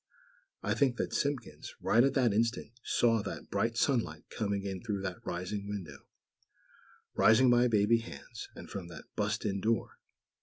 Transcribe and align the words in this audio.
I 0.63 0.73
think 0.73 0.97
that 0.97 1.13
Simpkins, 1.13 1.75
right 1.79 2.03
at 2.03 2.15
that 2.15 2.33
instant, 2.33 2.71
saw 2.83 3.21
that 3.21 3.51
bright 3.51 3.77
sunlight 3.77 4.23
coming 4.31 4.63
in 4.63 4.81
through 4.81 5.03
that 5.03 5.23
rising 5.23 5.67
window; 5.67 6.07
rising 7.13 7.51
by 7.51 7.67
baby 7.67 7.99
hands; 7.99 8.49
and 8.55 8.67
from 8.67 8.87
that 8.87 9.05
"bust 9.15 9.45
in" 9.45 9.61
door. 9.61 9.99